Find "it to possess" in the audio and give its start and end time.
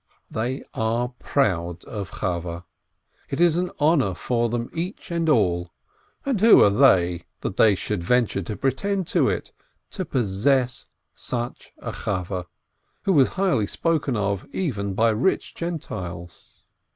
9.29-10.87